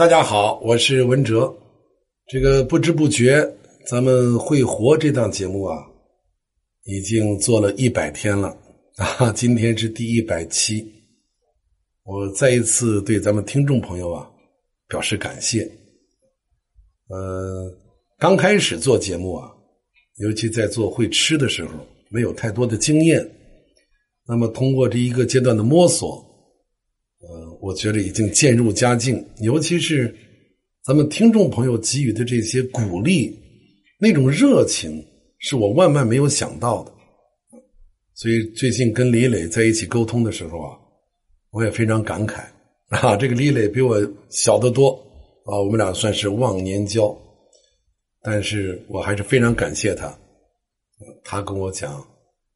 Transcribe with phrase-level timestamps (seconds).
[0.00, 1.54] 大家好，我是文哲。
[2.26, 3.46] 这个不知不觉，
[3.86, 5.76] 咱们会活这档节目啊，
[6.86, 8.56] 已经做了一百天了
[8.96, 9.30] 啊！
[9.32, 10.82] 今天是第一百期，
[12.04, 14.26] 我再一次对咱们听众朋友啊
[14.88, 15.70] 表示感谢。
[17.08, 17.70] 呃，
[18.18, 19.50] 刚开始做节目啊，
[20.16, 21.72] 尤其在做会吃的时候，
[22.08, 23.22] 没有太多的经验。
[24.26, 26.26] 那么，通过这一个阶段的摸索。
[27.20, 30.14] 呃，我觉得已经渐入佳境，尤其是
[30.84, 33.38] 咱们听众朋友给予的这些鼓励，
[33.98, 35.04] 那种热情
[35.38, 36.92] 是我万万没有想到的。
[38.14, 40.76] 所以最近跟李磊在一起沟通的时候啊，
[41.50, 42.42] 我也非常感慨
[42.88, 43.14] 啊。
[43.16, 43.96] 这个李磊比我
[44.30, 44.90] 小得多
[45.44, 47.14] 啊，我们俩算是忘年交，
[48.22, 50.18] 但是我还是非常感谢他。
[51.22, 52.02] 他跟我讲，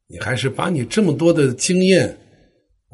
[0.07, 2.17] 你还是把你这么多的经验。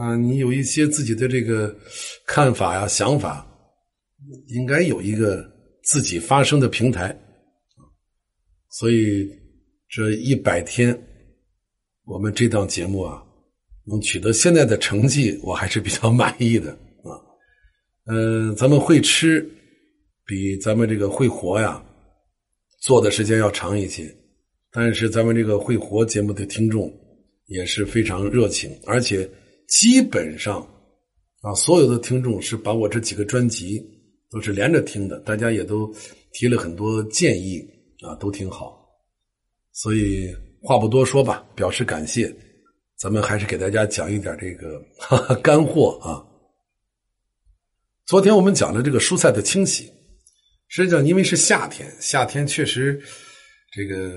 [0.02, 1.78] 啊，你有一些自己的这个
[2.26, 3.46] 看法呀、想法，
[4.48, 5.48] 应该有一个
[5.84, 7.16] 自己发声的平台。
[8.72, 9.30] 所以
[9.88, 11.00] 这一百天，
[12.04, 13.22] 我们这档节目啊，
[13.86, 17.14] 能取得现在的成绩，我还是比较满意的啊。
[18.08, 19.48] 嗯，咱们会吃，
[20.26, 21.80] 比咱们这个会活呀
[22.80, 24.12] 做的时间要长一些，
[24.72, 26.92] 但是咱们这个会活节目的听众
[27.46, 29.30] 也是非常热情，而且。
[29.72, 30.60] 基本上，
[31.40, 33.82] 啊，所有的听众是把我这几个专辑
[34.30, 35.90] 都是连着听的，大家也都
[36.34, 37.66] 提了很多建议
[38.02, 38.86] 啊，都挺好。
[39.72, 40.28] 所以
[40.62, 42.36] 话不多说吧，表示感谢。
[42.98, 46.22] 咱们还是给大家讲一点这个哈哈 干货啊。
[48.06, 49.90] 昨天我们讲了这个蔬菜的清洗，
[50.68, 53.02] 实际上因为是夏天，夏天确实
[53.72, 54.14] 这个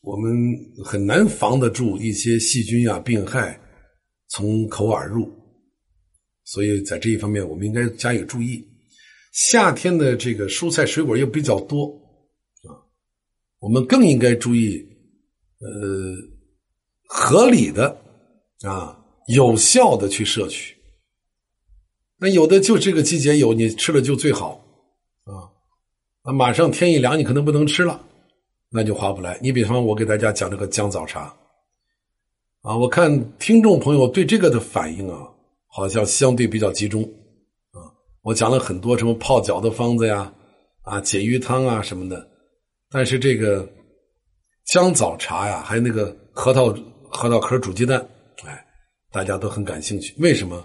[0.00, 0.32] 我们
[0.84, 3.60] 很难防得住一些细菌啊、病害。
[4.30, 5.28] 从口而入，
[6.44, 8.66] 所以在这一方面，我们应该加以注意。
[9.32, 11.86] 夏天的这个蔬菜水果又比较多
[12.64, 12.74] 啊，
[13.58, 14.84] 我们更应该注意，
[15.60, 15.68] 呃，
[17.06, 17.96] 合理的
[18.62, 20.76] 啊，有效的去摄取。
[22.18, 24.64] 那有的就这个季节有，你吃了就最好
[25.24, 25.46] 啊。
[26.22, 28.04] 啊，马上天一凉，你可能不能吃了，
[28.68, 29.38] 那就划不来。
[29.42, 31.34] 你比方我给大家讲这个姜枣茶。
[32.62, 35.26] 啊，我看听众朋友对这个的反应啊，
[35.66, 37.02] 好像相对比较集中
[37.72, 37.88] 啊。
[38.20, 40.30] 我讲了很多什么泡脚的方子呀，
[40.82, 42.28] 啊，解郁汤啊什么的，
[42.90, 43.66] 但是这个
[44.66, 46.66] 姜枣茶呀，还有那个核桃
[47.08, 48.06] 核桃壳煮鸡蛋，
[48.44, 48.62] 哎，
[49.10, 50.14] 大家都很感兴趣。
[50.18, 50.62] 为什么？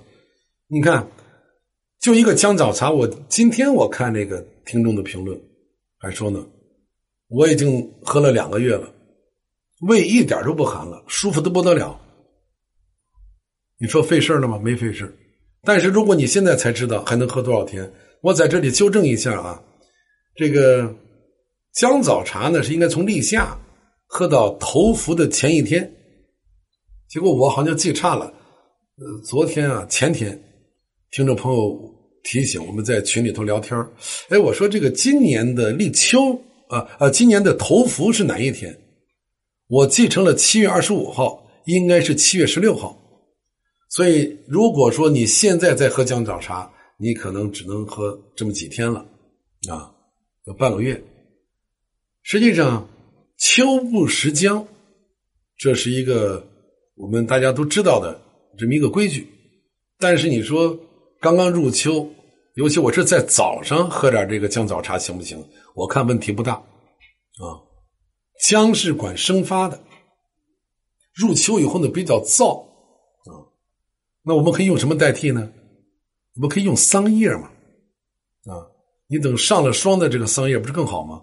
[0.68, 1.08] 你看，
[2.02, 5.40] 就一个姜枣茶，我今天我看那个听众的评论，
[5.98, 6.46] 还说呢，
[7.30, 8.92] 我已经喝了两个月了。
[9.82, 12.00] 胃一点都不寒了，舒服的不得了。
[13.78, 14.58] 你说费事了吗？
[14.64, 15.14] 没费事
[15.64, 17.92] 但是如果你现在才知道还能喝多少天，
[18.22, 19.62] 我在这里纠正一下啊，
[20.36, 20.96] 这个
[21.74, 23.58] 姜枣茶呢是应该从立夏
[24.08, 25.92] 喝到头伏的前一天。
[27.10, 28.26] 结果我好像记差了，
[28.98, 30.42] 呃，昨天啊前天，
[31.12, 31.78] 听众朋友
[32.24, 33.78] 提醒我们在群里头聊天
[34.30, 36.34] 哎，我说这个今年的立秋
[36.70, 38.74] 啊啊，今年的头伏是哪一天？
[39.68, 42.96] 我继承了七月二十五号，应该是七月十六号，
[43.90, 49.00] 所以如果说你现在在喝姜枣茶，你可能只能喝这么几天了，
[49.68, 49.92] 啊，
[50.46, 51.04] 有半个月。
[52.22, 52.88] 实际上，
[53.38, 54.68] 秋不食姜，
[55.58, 56.46] 这是一个
[56.96, 58.22] 我们大家都知道的
[58.58, 59.28] 这么一个规矩。
[59.98, 60.78] 但是你说
[61.20, 62.08] 刚刚入秋，
[62.54, 65.44] 尤其我是在早上喝点这个姜枣茶行不行？
[65.74, 67.66] 我看问题不大，啊。
[68.42, 69.82] 姜是管生发的，
[71.14, 72.62] 入秋以后呢比较燥
[73.26, 73.34] 啊，
[74.24, 75.52] 那我们可以用什么代替呢？
[76.36, 77.48] 我们可以用桑叶嘛，
[78.46, 78.68] 啊，
[79.08, 81.22] 你等上了霜的这个桑叶不是更好吗？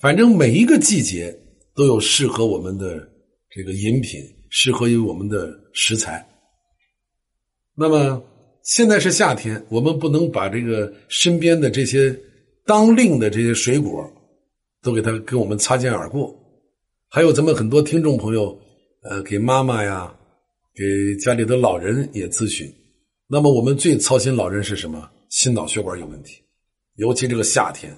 [0.00, 1.36] 反正每一个季节
[1.74, 3.08] 都有适合我们的
[3.48, 6.28] 这个饮品，适合于我们的食材。
[7.74, 8.22] 那么
[8.64, 12.16] 现在是夏天，我们不能把这个身边的这些
[12.66, 14.12] 当令的这些水果。
[14.88, 16.34] 都给他跟我们擦肩而过，
[17.10, 18.58] 还有咱们很多听众朋友，
[19.02, 20.10] 呃，给妈妈呀，
[20.74, 22.66] 给家里的老人也咨询。
[23.26, 25.06] 那么我们最操心老人是什么？
[25.28, 26.40] 心脑血管有问题，
[26.96, 27.94] 尤其这个夏天，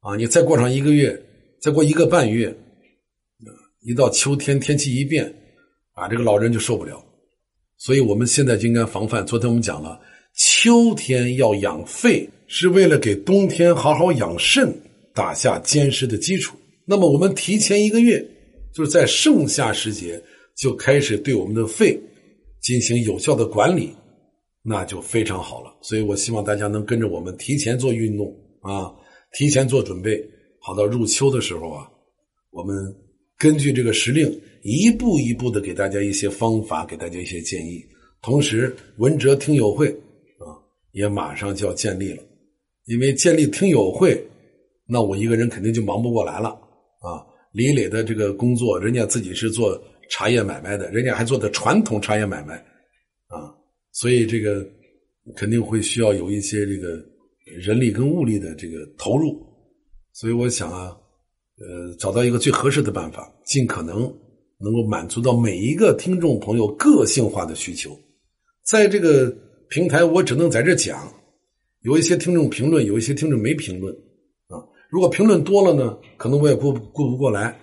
[0.00, 1.18] 啊，你再过上一个月，
[1.58, 2.54] 再过一个半月，
[3.80, 5.24] 一到秋天天气一变，
[5.94, 7.02] 啊，这个老人就受不了。
[7.78, 9.24] 所以我们现在就应该防范。
[9.24, 9.98] 昨天我们讲了，
[10.34, 14.70] 秋天要养肺，是为了给冬天好好养肾。
[15.14, 16.56] 打下坚实的基础。
[16.84, 18.24] 那么，我们提前一个月，
[18.72, 20.22] 就是在盛夏时节
[20.56, 21.98] 就开始对我们的肺
[22.60, 23.90] 进行有效的管理，
[24.62, 25.76] 那就非常好了。
[25.82, 28.92] 所以我希望大家能跟着我们提前做运动啊，
[29.32, 30.22] 提前做准备，
[30.58, 31.88] 好到入秋的时候啊，
[32.50, 32.76] 我们
[33.38, 34.28] 根据这个时令，
[34.62, 37.82] 一步一步的给大家一些方法，给大家一些建议。
[38.20, 39.88] 同时，文哲听友会
[40.38, 40.58] 啊，
[40.92, 42.22] 也马上就要建立了，
[42.86, 44.22] 因为建立听友会，
[44.90, 46.48] 那我一个人肯定就忙不过来了
[47.00, 47.24] 啊。
[47.52, 52.54] 李磊的这个工作，人家自己是做茶叶买卖的，人家还做的传统茶叶买卖
[53.26, 53.50] 啊，
[53.92, 54.64] 所以这个
[55.34, 56.96] 肯定会需要有一些这个
[57.60, 59.44] 人力跟物力的这个投入。
[60.12, 60.96] 所以我想啊，
[61.58, 64.02] 呃，找到一个最合适的办法，尽可能
[64.58, 67.90] 能够满足到每一个听众朋友个性化的需求。
[68.64, 69.28] 在这个
[69.70, 71.12] 平台，我只能在这讲，
[71.82, 73.92] 有一些听众评论，有一些听众没评论。
[74.90, 77.56] 如果评论多了呢，可能我也顾顾不过来，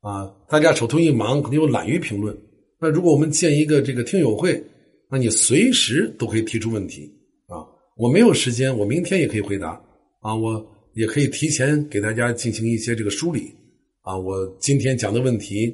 [0.00, 2.34] 啊，大家手头一忙，可能又懒于评论。
[2.80, 4.62] 那如果我们建一个这个听友会，
[5.10, 7.02] 那你随时都可以提出问题
[7.46, 7.60] 啊。
[7.98, 9.78] 我没有时间，我明天也可以回答
[10.20, 10.34] 啊。
[10.34, 13.52] 我也可以提前给大家进行一些这个梳理
[14.00, 14.16] 啊。
[14.16, 15.66] 我今天讲的问题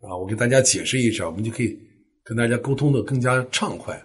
[0.00, 1.78] 啊，我给大家解释一下，我们就可以
[2.24, 4.02] 跟大家沟通的更加畅快。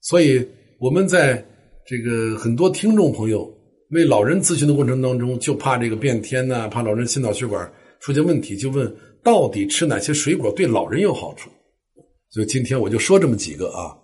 [0.00, 0.44] 所以
[0.80, 1.46] 我们在
[1.86, 3.54] 这个很多听众朋友。
[3.90, 11.50] 为老人咨询的过程当中，就怕这个变天呢，怕老人心脑血管出现问题，就问到底吃哪些水果对老人有好处。
[12.30, 13.96] 所以今天我就说这么几个啊。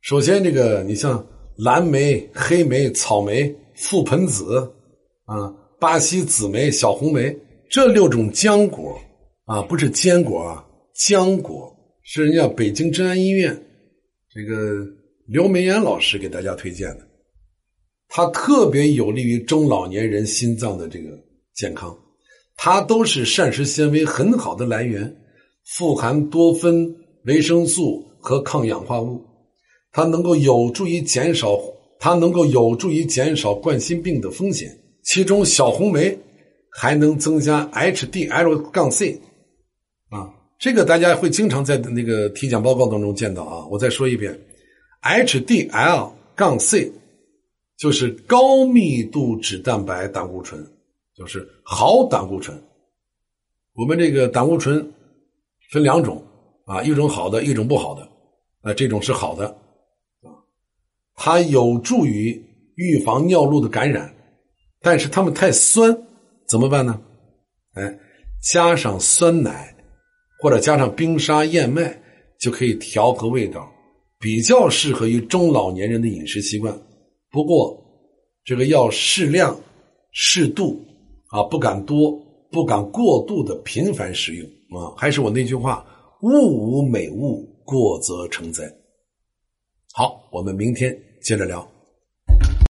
[0.00, 1.24] 首先，这个你像
[1.56, 4.72] 蓝莓、黑莓、草莓、覆盆子
[5.24, 7.36] 啊、巴西紫莓、小红莓
[7.70, 9.00] 这六种浆果
[9.44, 10.64] 啊，不是坚果啊，
[10.96, 13.56] 浆果是人家北京真安医院
[14.34, 14.84] 这个
[15.28, 17.05] 刘梅岩老师给大家推荐的。
[18.16, 21.10] 它特别有利于中老年人心脏的这个
[21.54, 21.94] 健康，
[22.56, 25.14] 它都是膳食纤维很好的来源，
[25.66, 29.22] 富含多酚、维生素和抗氧化物，
[29.92, 31.60] 它能够有助于减少
[31.98, 34.74] 它能够有助于减少冠心病的风险。
[35.02, 36.18] 其中小红莓
[36.70, 39.20] 还能增加 HDL 杠 C，
[40.08, 40.26] 啊，
[40.58, 43.66] 这个大家会经常在那个体检报告当中见到啊。
[43.70, 44.40] 我再说一遍
[45.02, 46.90] ，HDL 杠 C。
[47.78, 50.64] 就是高密度脂蛋白胆固醇，
[51.14, 52.56] 就是好胆固醇。
[53.74, 54.92] 我们这个胆固醇
[55.70, 56.22] 分两种
[56.64, 58.08] 啊，一种好的，一种不好的。
[58.62, 59.46] 啊，这种是好的
[60.22, 60.32] 啊，
[61.14, 62.42] 它有助于
[62.76, 64.12] 预防尿路的感染。
[64.80, 65.96] 但是它们太酸，
[66.48, 67.00] 怎么办呢？
[67.74, 67.98] 哎，
[68.42, 69.74] 加上酸奶
[70.40, 72.00] 或者加上冰沙燕麦，
[72.38, 73.68] 就可以调和味道，
[74.18, 76.72] 比较适合于中老年人的饮食习惯。
[77.30, 77.82] 不过，
[78.44, 79.58] 这个要适量、
[80.12, 80.80] 适度
[81.28, 82.12] 啊，不敢多，
[82.50, 84.94] 不敢过度的频繁食用啊。
[84.96, 85.84] 还是我那句话：
[86.22, 88.64] 物无美物，过则成灾。
[89.92, 91.75] 好，我们明天接着聊。